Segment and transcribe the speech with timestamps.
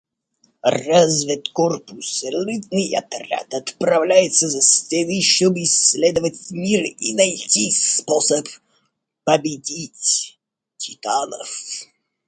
[0.63, 8.47] Разведкорпус, элитный отряд, отправляется за стены, чтобы исследовать мир и найти способ
[9.23, 10.39] победить
[10.77, 11.55] титанов.